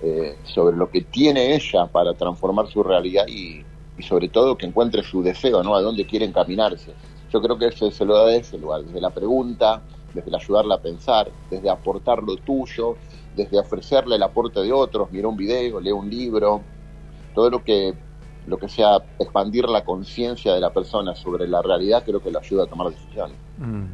eh, 0.00 0.36
sobre 0.44 0.76
lo 0.76 0.88
que 0.90 1.02
tiene 1.02 1.56
ella 1.56 1.86
para 1.86 2.14
transformar 2.14 2.68
su 2.68 2.84
realidad 2.84 3.26
y, 3.26 3.64
y, 3.98 4.02
sobre 4.02 4.28
todo 4.28 4.56
que 4.56 4.66
encuentre 4.66 5.02
su 5.02 5.22
deseo, 5.22 5.64
¿no? 5.64 5.74
a 5.74 5.82
dónde 5.82 6.06
quiere 6.06 6.24
encaminarse. 6.24 6.94
Yo 7.32 7.40
creo 7.40 7.58
que 7.58 7.66
eso 7.66 7.90
se 7.90 8.04
lo 8.04 8.16
da 8.16 8.26
de 8.26 8.38
ese 8.38 8.58
lugar, 8.58 8.82
desde 8.82 9.00
la 9.00 9.10
pregunta, 9.10 9.82
desde 10.14 10.30
el 10.30 10.36
ayudarla 10.36 10.76
a 10.76 10.80
pensar, 10.80 11.30
desde 11.50 11.68
aportar 11.68 12.22
lo 12.22 12.36
tuyo, 12.36 12.96
desde 13.36 13.58
ofrecerle 13.58 14.16
el 14.16 14.22
aporte 14.22 14.60
de 14.60 14.72
otros, 14.72 15.10
mira 15.12 15.28
un 15.28 15.36
video, 15.36 15.80
lee 15.80 15.92
un 15.92 16.08
libro, 16.08 16.62
todo 17.34 17.50
lo 17.50 17.62
que 17.62 17.94
lo 18.46 18.56
que 18.56 18.68
sea 18.68 18.96
expandir 19.18 19.68
la 19.68 19.84
conciencia 19.84 20.54
de 20.54 20.60
la 20.60 20.72
persona 20.72 21.14
sobre 21.14 21.46
la 21.46 21.60
realidad 21.60 22.02
creo 22.02 22.22
que 22.22 22.30
lo 22.30 22.38
ayuda 22.38 22.64
a 22.64 22.66
tomar 22.66 22.88
decisiones. 22.88 23.36
Mm. 23.58 23.84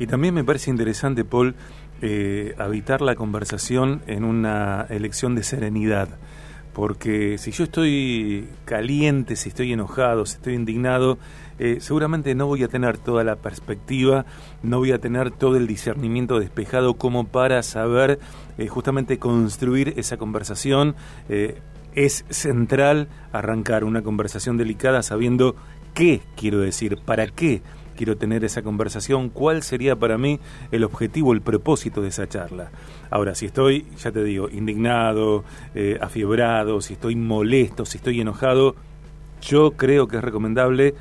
Y 0.00 0.06
también 0.08 0.34
me 0.34 0.42
parece 0.42 0.70
interesante, 0.70 1.24
Paul, 1.24 1.54
eh, 2.02 2.54
habitar 2.58 3.00
la 3.00 3.14
conversación 3.14 4.02
en 4.06 4.24
una 4.24 4.86
elección 4.90 5.36
de 5.36 5.44
serenidad. 5.44 6.08
Porque 6.72 7.38
si 7.38 7.52
yo 7.52 7.64
estoy 7.64 8.48
caliente, 8.64 9.36
si 9.36 9.50
estoy 9.50 9.72
enojado, 9.72 10.26
si 10.26 10.34
estoy 10.34 10.54
indignado, 10.54 11.18
eh, 11.58 11.78
seguramente 11.80 12.34
no 12.34 12.46
voy 12.46 12.62
a 12.64 12.68
tener 12.68 12.98
toda 12.98 13.22
la 13.22 13.36
perspectiva, 13.36 14.26
no 14.62 14.78
voy 14.78 14.92
a 14.92 14.98
tener 14.98 15.30
todo 15.30 15.56
el 15.56 15.66
discernimiento 15.66 16.40
despejado 16.40 16.94
como 16.94 17.26
para 17.26 17.62
saber 17.62 18.18
eh, 18.58 18.66
justamente 18.68 19.18
construir 19.18 19.94
esa 19.96 20.16
conversación. 20.16 20.96
Eh, 21.28 21.60
es 21.94 22.24
central 22.28 23.08
arrancar 23.32 23.84
una 23.84 24.02
conversación 24.02 24.56
delicada 24.56 25.02
sabiendo 25.02 25.54
qué 25.94 26.22
quiero 26.36 26.58
decir, 26.58 26.98
para 26.98 27.28
qué 27.28 27.62
quiero 27.96 28.16
tener 28.16 28.44
esa 28.44 28.62
conversación, 28.62 29.28
cuál 29.28 29.62
sería 29.62 29.94
para 29.94 30.18
mí 30.18 30.40
el 30.72 30.82
objetivo, 30.82 31.32
el 31.32 31.40
propósito 31.40 32.02
de 32.02 32.08
esa 32.08 32.28
charla. 32.28 32.72
Ahora, 33.10 33.36
si 33.36 33.46
estoy, 33.46 33.86
ya 34.02 34.10
te 34.10 34.24
digo, 34.24 34.48
indignado, 34.50 35.44
afiebrado, 36.00 36.80
si 36.80 36.94
estoy 36.94 37.14
molesto, 37.14 37.86
si 37.86 37.98
estoy 37.98 38.20
enojado, 38.20 38.74
yo 39.40 39.70
creo 39.72 40.08
que 40.08 40.16
es 40.16 40.24
recomendable 40.24 40.94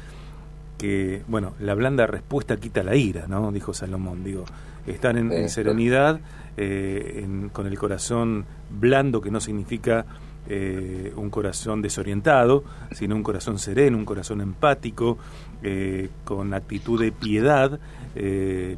que, 0.77 1.24
bueno, 1.27 1.53
la 1.60 1.74
blanda 1.74 2.08
respuesta 2.08 2.58
quita 2.58 2.84
la 2.84 2.96
ira, 2.96 3.25
¿no? 3.27 3.51
Dijo 3.51 3.74
Salomón. 3.74 4.24
Digo, 4.24 4.46
estar 4.88 5.18
en, 5.18 5.50
serenidad, 5.50 6.20
eh, 6.58 7.25
con 7.51 7.68
el 7.68 7.77
corazón 7.77 8.46
blando, 8.70 9.22
que 9.22 9.32
no 9.32 9.39
significa 9.39 10.06
eh, 10.48 11.13
un 11.15 11.30
corazón 11.30 11.82
desorientado, 11.82 12.63
sino 12.92 13.15
un 13.15 13.24
corazón 13.24 13.60
sereno, 13.60 13.98
un 13.98 14.06
corazón 14.06 14.42
empático, 14.42 15.18
eh, 15.62 16.10
con 16.25 16.53
actitud 16.53 17.00
de 17.01 17.12
piedad 17.12 17.80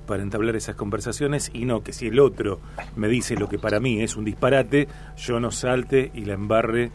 para 0.06 0.24
entablar 0.24 0.56
esas 0.56 0.76
conversaciones 0.76 1.52
y 1.54 1.66
no 1.66 1.84
que 1.84 1.92
si 1.92 2.08
el 2.08 2.22
otro 2.22 2.62
me 2.96 3.10
dice 3.10 3.36
lo 3.36 3.50
que 3.50 3.60
para 3.60 3.82
mí 3.82 4.02
es 4.02 4.16
un 4.16 4.24
disparate, 4.24 4.88
yo 5.18 5.42
no 5.42 5.52
salte 5.52 6.10
y 6.14 6.24
la 6.24 6.36
embarre 6.36 6.90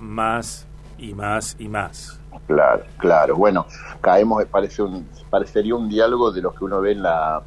más 0.00 0.65
y 0.98 1.14
más 1.14 1.56
y 1.58 1.68
más. 1.68 2.18
Claro, 2.46 2.84
claro. 2.98 3.36
Bueno, 3.36 3.66
caemos, 4.00 4.44
parece 4.46 4.82
un, 4.82 5.08
parecería 5.30 5.74
un 5.74 5.88
diálogo 5.88 6.30
de 6.30 6.42
los 6.42 6.54
que 6.54 6.64
uno 6.64 6.80
ve 6.80 6.92
en 6.92 7.02
la, 7.02 7.42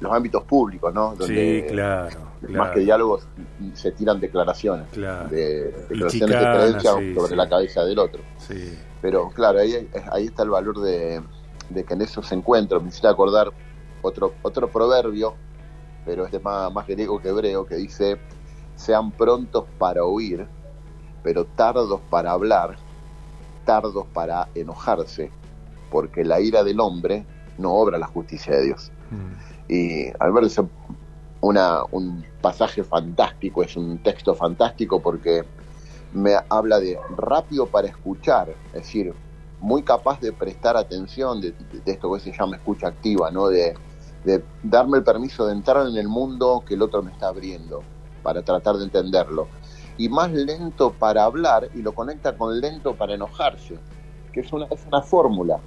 los 0.00 0.12
ámbitos 0.12 0.42
públicos, 0.44 0.92
¿no? 0.92 1.14
Donde, 1.14 1.62
sí, 1.62 1.72
claro, 1.72 2.18
Más 2.48 2.70
que 2.72 2.80
diálogos 2.80 3.26
se 3.74 3.92
tiran 3.92 4.18
declaraciones. 4.18 4.90
De, 4.92 5.72
declaraciones 5.88 6.38
de 6.38 6.44
creencia 6.44 6.90
sobre 7.14 7.36
la 7.36 7.48
cabeza 7.48 7.84
del 7.84 7.98
otro. 7.98 8.22
Sí. 8.38 8.78
Pero 9.00 9.30
claro, 9.30 9.60
ahí, 9.60 9.88
ahí 10.12 10.26
está 10.26 10.42
el 10.42 10.50
valor 10.50 10.80
de, 10.80 11.22
que 11.74 11.94
en 11.94 12.02
esos 12.02 12.30
encuentros, 12.32 12.82
me 12.82 12.88
hiciste 12.88 13.08
acordar 13.08 13.52
otro, 14.02 14.34
otro 14.42 14.68
proverbio, 14.68 15.34
pero 16.04 16.24
es 16.24 16.32
de 16.32 16.40
más, 16.40 16.72
más 16.72 16.86
griego 16.86 17.20
que 17.20 17.28
hebreo, 17.28 17.66
que 17.66 17.76
dice, 17.76 18.18
sean 18.74 19.10
prontos 19.10 19.66
para 19.78 20.04
oír, 20.04 20.46
pero 21.22 21.44
tardos 21.44 22.00
para 22.08 22.32
hablar 22.32 22.76
tardos 23.70 24.04
para 24.12 24.48
enojarse, 24.56 25.30
porque 25.92 26.24
la 26.24 26.40
ira 26.40 26.64
del 26.64 26.80
hombre 26.80 27.24
no 27.56 27.72
obra 27.74 27.98
la 27.98 28.08
justicia 28.08 28.56
de 28.56 28.64
Dios. 28.64 28.90
Mm. 29.12 29.72
Y 29.72 30.06
al 30.18 30.32
ver 30.32 30.50
una, 31.40 31.84
un 31.92 32.24
pasaje 32.40 32.82
fantástico, 32.82 33.62
es 33.62 33.76
un 33.76 34.02
texto 34.02 34.34
fantástico 34.34 35.00
porque 35.00 35.44
me 36.12 36.34
habla 36.48 36.80
de 36.80 36.98
rápido 37.16 37.66
para 37.66 37.86
escuchar, 37.86 38.52
es 38.66 38.72
decir, 38.72 39.14
muy 39.60 39.84
capaz 39.84 40.18
de 40.18 40.32
prestar 40.32 40.76
atención 40.76 41.40
de, 41.40 41.54
esto 41.86 42.12
que 42.12 42.18
se 42.18 42.32
llama 42.32 42.56
escucha 42.56 42.88
activa, 42.88 43.30
¿no? 43.30 43.46
De, 43.46 43.74
de, 44.24 44.42
darme 44.64 44.98
el 44.98 45.04
permiso 45.04 45.46
de 45.46 45.52
entrar 45.52 45.86
en 45.86 45.96
el 45.96 46.08
mundo 46.08 46.64
que 46.66 46.74
el 46.74 46.82
otro 46.82 47.04
me 47.04 47.12
está 47.12 47.28
abriendo 47.28 47.84
para 48.24 48.42
tratar 48.42 48.78
de 48.78 48.84
entenderlo 48.86 49.46
y 50.00 50.08
más 50.08 50.32
lento 50.32 50.94
para 50.98 51.24
hablar 51.24 51.68
y 51.74 51.82
lo 51.82 51.94
conecta 51.94 52.34
con 52.34 52.58
lento 52.58 52.94
para 52.94 53.12
enojarse, 53.12 53.78
que 54.32 54.40
es 54.40 54.50
una, 54.50 54.64
es 54.70 54.86
una 54.86 55.02
fórmula 55.02 55.60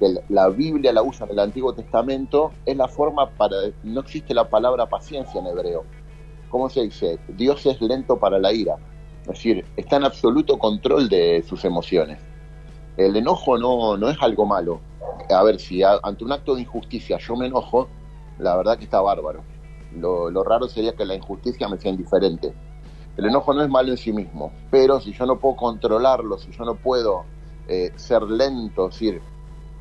que 0.00 0.14
la 0.30 0.48
Biblia 0.48 0.90
la 0.90 1.02
usa 1.02 1.26
en 1.26 1.32
el 1.32 1.38
Antiguo 1.38 1.74
Testamento, 1.74 2.50
es 2.64 2.74
la 2.78 2.88
forma 2.88 3.28
para, 3.28 3.56
no 3.82 4.00
existe 4.00 4.32
la 4.32 4.48
palabra 4.48 4.88
paciencia 4.88 5.38
en 5.38 5.48
hebreo. 5.48 5.84
¿Cómo 6.48 6.70
se 6.70 6.84
dice? 6.84 7.18
Dios 7.28 7.66
es 7.66 7.78
lento 7.82 8.18
para 8.18 8.38
la 8.38 8.54
ira, 8.54 8.76
es 9.20 9.28
decir, 9.28 9.66
está 9.76 9.96
en 9.96 10.04
absoluto 10.04 10.58
control 10.58 11.10
de 11.10 11.44
sus 11.46 11.66
emociones. 11.66 12.20
El 12.96 13.14
enojo 13.16 13.58
no, 13.58 13.98
no 13.98 14.08
es 14.08 14.16
algo 14.22 14.46
malo. 14.46 14.80
A 15.28 15.42
ver, 15.42 15.60
si 15.60 15.82
ante 15.82 16.24
un 16.24 16.32
acto 16.32 16.54
de 16.54 16.62
injusticia 16.62 17.18
yo 17.18 17.36
me 17.36 17.48
enojo, 17.48 17.86
la 18.38 18.56
verdad 18.56 18.78
que 18.78 18.84
está 18.84 19.02
bárbaro. 19.02 19.44
Lo, 19.94 20.30
lo 20.30 20.42
raro 20.42 20.68
sería 20.68 20.94
que 20.94 21.04
la 21.04 21.14
injusticia 21.14 21.68
me 21.68 21.76
sea 21.76 21.90
indiferente 21.90 22.54
el 23.16 23.26
enojo 23.26 23.52
no 23.52 23.62
es 23.62 23.68
malo 23.68 23.90
en 23.90 23.98
sí 23.98 24.12
mismo, 24.12 24.52
pero 24.70 25.00
si 25.00 25.12
yo 25.12 25.26
no 25.26 25.38
puedo 25.38 25.56
controlarlo, 25.56 26.38
si 26.38 26.50
yo 26.50 26.64
no 26.64 26.76
puedo 26.76 27.24
eh, 27.68 27.92
ser 27.96 28.22
lento, 28.22 28.88
es 28.88 28.94
decir, 28.94 29.20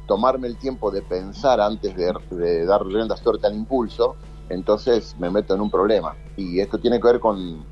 tomarme 0.06 0.48
el 0.48 0.58
tiempo 0.58 0.92
de 0.92 1.02
pensar 1.02 1.62
antes 1.62 1.96
de, 1.96 2.66
dar 2.66 2.86
riendas 2.86 3.22
torta 3.22 3.48
al 3.48 3.56
impulso, 3.56 4.18
entonces 4.50 5.16
me 5.18 5.30
meto 5.30 5.56
en 5.56 5.62
un 5.62 5.72
problema. 5.72 6.16
Y 6.36 6.60
esto 6.60 6.78
tiene 6.80 7.00
que 7.00 7.08
ver 7.08 7.20
con, 7.22 7.64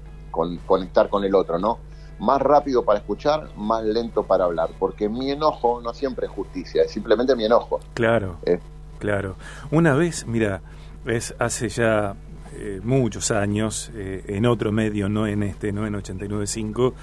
conectar 0.65 1.09
con 1.09 1.25
el 1.25 1.35
otro, 1.35 1.59
¿no? 1.59 1.79
Más 2.19 2.41
rápido 2.41 2.85
para 2.85 2.99
escuchar, 2.99 3.49
más 3.57 3.83
lento 3.83 4.23
para 4.23 4.45
hablar, 4.45 4.69
porque 4.79 5.09
mi 5.09 5.31
enojo 5.31 5.81
no 5.81 5.93
siempre 5.93 6.27
es 6.27 6.31
justicia, 6.31 6.83
es 6.83 6.91
simplemente 6.91 7.35
mi 7.35 7.43
enojo. 7.45 7.79
Claro, 7.93 8.37
eh. 8.45 8.59
claro. 8.99 9.35
Una 9.71 9.93
vez, 9.93 10.25
mira, 10.25 10.61
es 11.05 11.35
hace 11.39 11.67
ya 11.67 12.15
eh, 12.53 12.81
muchos 12.83 13.31
años 13.31 13.91
eh, 13.93 14.23
en 14.27 14.45
otro 14.45 14.71
medio, 14.71 15.07
no 15.09 15.27
en 15.27 15.43
este, 15.43 15.71
no 15.71 15.85
en 15.85 15.93
89.5, 15.93 16.93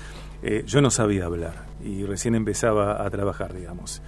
eh, 0.42 0.64
yo 0.66 0.80
no 0.80 0.90
sabía 0.90 1.26
hablar 1.26 1.66
y 1.84 2.04
recién 2.04 2.34
empezaba 2.34 3.04
a 3.04 3.10
trabajar, 3.10 3.54
digamos. 3.54 4.02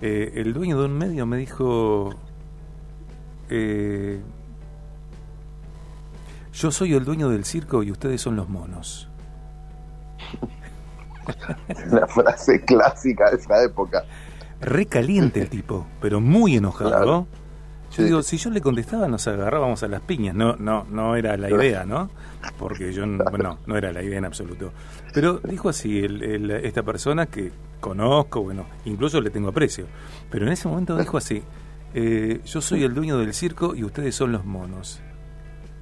el 0.00 0.52
dueño 0.52 0.78
de 0.78 0.86
un 0.86 0.98
medio 0.98 1.26
me 1.26 1.36
dijo, 1.36 2.10
yo 6.52 6.70
soy 6.70 6.94
el 6.94 7.04
dueño 7.04 7.28
del 7.28 7.44
circo 7.44 7.82
y 7.82 7.90
ustedes 7.90 8.20
son 8.20 8.36
los 8.36 8.48
monos. 8.48 9.08
La 11.90 12.06
frase 12.06 12.60
clásica 12.64 13.30
de 13.30 13.36
esa 13.36 13.62
época. 13.62 14.04
Recaliente 14.60 15.42
el 15.42 15.48
tipo, 15.48 15.86
pero 16.00 16.20
muy 16.20 16.56
enojado. 16.56 17.26
Yo 17.96 18.04
digo, 18.04 18.22
si 18.22 18.38
yo 18.38 18.50
le 18.50 18.60
contestaba 18.60 19.06
nos 19.06 19.26
agarrábamos 19.28 19.82
a 19.82 19.88
las 19.88 20.00
piñas, 20.00 20.34
no 20.34 20.56
no 20.56 20.86
no 20.90 21.14
era 21.14 21.36
la 21.36 21.50
idea, 21.50 21.84
¿no? 21.84 22.10
Porque 22.58 22.92
yo, 22.92 23.04
bueno, 23.30 23.58
no 23.66 23.76
era 23.76 23.92
la 23.92 24.02
idea 24.02 24.18
en 24.18 24.24
absoluto. 24.24 24.72
Pero 25.12 25.38
dijo 25.38 25.68
así, 25.68 26.02
esta 26.62 26.82
persona 26.82 27.26
que 27.26 27.52
conozco, 27.80 28.42
bueno, 28.42 28.64
incluso 28.86 29.20
le 29.20 29.30
tengo 29.30 29.48
aprecio, 29.48 29.86
pero 30.30 30.46
en 30.46 30.52
ese 30.52 30.68
momento 30.68 30.96
dijo 30.96 31.18
así, 31.18 31.42
eh, 31.94 32.40
yo 32.44 32.60
soy 32.62 32.84
el 32.84 32.94
dueño 32.94 33.18
del 33.18 33.34
circo 33.34 33.74
y 33.74 33.84
ustedes 33.84 34.14
son 34.14 34.32
los 34.32 34.44
monos. 34.44 35.00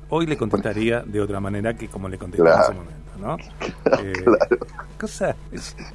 Hoy 0.08 0.26
le 0.26 0.36
contestaría 0.36 1.02
de 1.02 1.20
otra 1.20 1.38
manera 1.38 1.74
que 1.74 1.86
como 1.86 2.08
le 2.08 2.18
contesté 2.18 2.48
en 2.48 2.60
ese 2.60 2.72
momento, 2.72 3.10
¿no? 3.20 3.36
Eh, 4.02 4.12
cosa... 4.98 5.36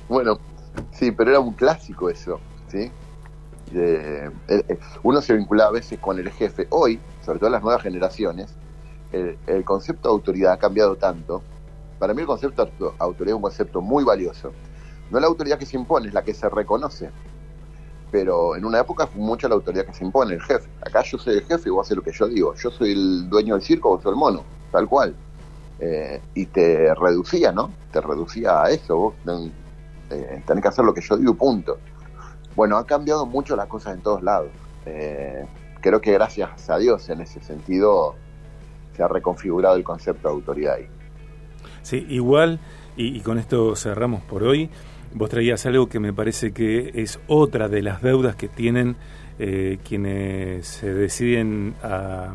Bueno, 0.07 0.39
sí, 0.91 1.11
pero 1.11 1.31
era 1.31 1.39
un 1.39 1.53
clásico 1.53 2.09
eso, 2.09 2.39
¿sí? 2.69 2.89
Eh, 3.73 4.29
uno 5.03 5.21
se 5.21 5.33
vincula 5.33 5.65
a 5.65 5.71
veces 5.71 5.99
con 5.99 6.19
el 6.19 6.29
jefe. 6.31 6.67
Hoy, 6.69 6.99
sobre 7.25 7.39
todo 7.39 7.49
las 7.49 7.63
nuevas 7.63 7.81
generaciones, 7.81 8.53
el, 9.11 9.63
concepto 9.63 10.09
de 10.09 10.13
autoridad 10.13 10.53
ha 10.53 10.57
cambiado 10.57 10.95
tanto. 10.95 11.41
Para 11.99 12.13
mí 12.13 12.21
el 12.21 12.27
concepto 12.27 12.65
de 12.65 12.71
autoridad 12.99 13.33
es 13.33 13.35
un 13.35 13.41
concepto 13.41 13.81
muy 13.81 14.03
valioso. 14.03 14.51
No 15.09 15.19
la 15.19 15.27
autoridad 15.27 15.57
que 15.57 15.65
se 15.65 15.77
impone, 15.77 16.07
es 16.07 16.13
la 16.13 16.23
que 16.23 16.33
se 16.33 16.49
reconoce. 16.49 17.09
pero 18.11 18.55
en 18.55 18.63
una 18.63 18.79
época 18.79 19.07
fue 19.07 19.21
mucha 19.21 19.47
la 19.49 19.55
autoridad 19.55 19.85
que 19.85 19.93
se 19.93 20.05
impone, 20.05 20.35
el 20.35 20.41
jefe. 20.41 20.69
Acá 20.81 21.01
yo 21.03 21.17
soy 21.17 21.35
el 21.35 21.45
jefe 21.45 21.67
y 21.67 21.71
voy 21.71 21.79
a 21.79 21.81
hacer 21.81 21.97
lo 21.97 22.03
que 22.03 22.11
yo 22.11 22.27
digo. 22.27 22.53
Yo 22.55 22.71
soy 22.71 22.91
el 22.93 23.29
dueño 23.29 23.55
del 23.55 23.63
circo, 23.63 23.89
vos 23.89 24.03
soy 24.03 24.11
el 24.11 24.17
mono, 24.17 24.43
tal 24.71 24.87
cual. 24.87 25.15
Eh, 25.79 26.21
y 26.33 26.45
te 26.45 26.93
reducía, 26.95 27.51
¿no? 27.51 27.71
Te 27.91 27.99
reducía 27.99 28.63
a 28.63 28.69
eso, 28.69 28.95
vos 28.95 29.15
eh, 30.09 30.43
tenés 30.45 30.61
que 30.61 30.67
hacer 30.67 30.85
lo 30.85 30.93
que 30.93 31.01
yo 31.01 31.17
digo, 31.17 31.33
punto. 31.33 31.77
Bueno, 32.55 32.77
ha 32.77 32.85
cambiado 32.85 33.25
mucho 33.25 33.55
las 33.55 33.67
cosas 33.67 33.95
en 33.95 34.01
todos 34.01 34.23
lados. 34.23 34.49
Eh, 34.85 35.45
creo 35.81 36.01
que 36.01 36.13
gracias 36.13 36.69
a 36.69 36.77
Dios 36.77 37.09
en 37.09 37.21
ese 37.21 37.41
sentido 37.41 38.15
se 38.95 39.03
ha 39.03 39.07
reconfigurado 39.07 39.75
el 39.75 39.83
concepto 39.83 40.29
de 40.29 40.33
autoridad 40.33 40.75
ahí. 40.75 40.87
Sí, 41.81 42.05
igual, 42.09 42.59
y 42.95 43.19
con 43.21 43.37
esto 43.37 43.75
cerramos 43.75 44.23
por 44.23 44.43
hoy, 44.43 44.69
Vos 45.17 45.29
traías 45.29 45.65
algo 45.65 45.87
que 45.87 46.01
me 46.01 46.11
parece 46.11 46.51
que 46.51 46.91
es 46.93 47.21
otra 47.27 47.69
de 47.69 47.81
las 47.81 48.01
deudas 48.01 48.35
que 48.35 48.49
tienen 48.49 48.97
eh, 49.39 49.77
quienes 49.87 50.67
se 50.67 50.93
deciden 50.93 51.73
a, 51.81 52.33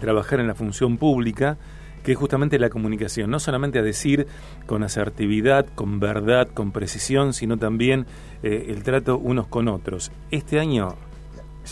trabajar 0.00 0.40
en 0.40 0.46
la 0.46 0.54
función 0.54 0.96
pública, 0.96 1.58
que 2.04 2.12
es 2.12 2.18
justamente 2.18 2.58
la 2.58 2.70
comunicación, 2.70 3.30
no 3.30 3.40
solamente 3.40 3.80
a 3.80 3.82
decir 3.82 4.28
con 4.66 4.84
asertividad, 4.84 5.66
con 5.74 5.98
verdad, 5.98 6.48
con 6.48 6.70
precisión, 6.70 7.32
sino 7.32 7.56
también 7.56 8.06
eh, 8.42 8.66
el 8.68 8.84
trato 8.84 9.18
unos 9.18 9.48
con 9.48 9.66
otros. 9.68 10.12
Este 10.30 10.60
año 10.60 10.94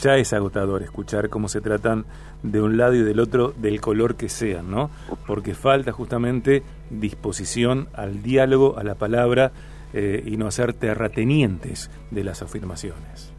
ya 0.01 0.17
es 0.17 0.33
agotador 0.33 0.83
escuchar 0.83 1.29
cómo 1.29 1.49
se 1.49 1.61
tratan 1.61 2.07
de 2.43 2.61
un 2.61 2.77
lado 2.77 2.95
y 2.95 3.03
del 3.03 3.21
otro 3.21 3.53
del 3.57 3.81
color 3.81 4.17
que 4.17 4.29
sean, 4.29 4.71
¿no? 4.71 4.91
Porque 5.27 5.55
falta 5.55 5.93
justamente 5.93 6.63
disposición 6.91 7.89
al 7.93 8.23
diálogo, 8.23 8.79
a 8.79 8.85
la 8.85 8.95
palabra, 8.95 9.53
eh, 9.93 10.23
y 10.25 10.39
no 10.39 10.47
hacer 10.47 10.73
terratenientes 10.73 11.91
de 12.11 12.25
las 12.25 12.41
afirmaciones. 12.41 13.31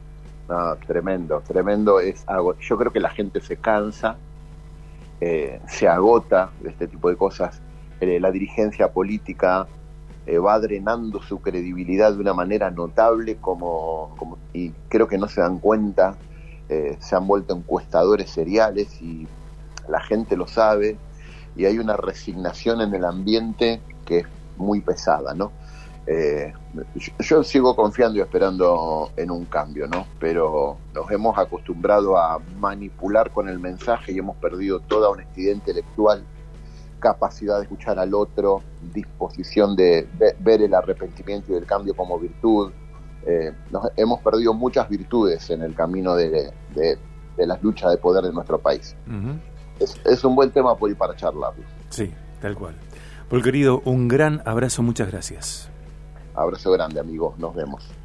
Tremendo, 0.86 1.42
tremendo. 1.48 2.00
Es 2.00 2.24
algo, 2.28 2.56
yo 2.60 2.78
creo 2.78 2.92
que 2.92 3.00
la 3.00 3.10
gente 3.10 3.42
se 3.42 3.58
cansa, 3.58 4.18
eh, 5.26 5.62
se 5.68 5.88
agota 5.88 6.52
de 6.62 6.70
este 6.70 6.88
tipo 6.88 7.10
de 7.10 7.16
cosas. 7.16 7.62
Eh, 8.02 8.20
la 8.20 8.32
dirigencia 8.32 8.92
política 8.92 9.68
va 10.26 10.58
drenando 10.58 11.22
su 11.22 11.42
credibilidad 11.42 12.14
de 12.14 12.20
una 12.20 12.34
manera 12.34 12.72
notable, 12.72 13.36
como 13.42 14.16
y 14.54 14.70
creo 14.88 15.06
que 15.06 15.18
no 15.18 15.28
se 15.28 15.42
dan 15.42 15.60
cuenta. 15.60 16.16
se 16.68 17.16
han 17.16 17.28
vuelto 17.28 17.54
encuestadores 17.54 18.30
seriales 18.30 19.02
y 19.02 19.28
la 19.90 20.00
gente 20.00 20.38
lo 20.38 20.48
sabe. 20.48 20.98
Y 21.58 21.66
hay 21.66 21.78
una 21.78 21.98
resignación 21.98 22.80
en 22.80 22.96
el 22.96 23.04
ambiente 23.04 23.82
que 24.06 24.20
es 24.20 24.28
muy 24.56 24.80
pesada, 24.80 25.34
¿no? 25.34 25.52
Eh, 26.06 26.52
yo 27.20 27.44
sigo 27.44 27.76
confiando 27.76 28.18
y 28.20 28.22
esperando 28.22 29.12
en 29.16 29.32
un 29.32 29.46
cambio, 29.46 29.88
¿no? 29.88 30.06
Pero 30.20 30.78
nos 30.94 31.10
hemos 31.12 31.38
acostumbrado 31.38 32.18
a 32.18 32.40
manipular 32.60 33.32
con 33.32 33.48
el 33.48 33.60
mensaje 33.60 34.12
y 34.12 34.18
hemos 34.18 34.36
perdido 34.38 34.82
toda 34.82 35.10
honestidad 35.10 35.54
intelectual, 35.54 36.26
capacidad 37.00 37.58
de 37.58 37.64
escuchar 37.64 38.00
al 38.00 38.14
otro, 38.14 38.62
disposición 38.94 39.78
de, 39.78 40.08
ver 40.40 40.62
el 40.62 40.74
arrepentimiento 40.74 41.54
y 41.54 41.56
el 41.56 41.66
cambio 41.66 41.96
como 41.96 42.20
virtud. 42.20 42.72
Eh, 43.26 43.54
hemos 43.96 44.20
perdido 44.20 44.54
muchas 44.54 44.90
virtudes 44.90 45.50
en 45.50 45.62
el 45.62 45.74
camino 45.74 46.16
de, 46.16 46.52
las 47.38 47.64
luchas 47.64 47.92
de 47.92 47.98
poder 47.98 48.26
de 48.26 48.34
nuestro 48.34 48.60
país. 48.60 48.94
es, 49.80 50.02
es, 50.04 50.24
un 50.26 50.36
buen 50.36 50.52
tema 50.52 50.76
por 50.76 50.90
ir 50.90 50.98
para 50.98 51.16
charlarlo. 51.16 51.64
Sí, 51.90 52.12
tal 52.42 52.56
cual. 52.56 52.76
Por 53.30 53.42
querido, 53.42 53.82
un 53.86 54.10
gran 54.10 54.42
abrazo, 54.46 54.84
muchas 54.84 55.10
gracias. 55.10 55.73
Abrazo 56.34 56.72
grande, 56.72 57.00
amigos. 57.00 57.38
Nos 57.38 57.54
vemos. 57.56 58.03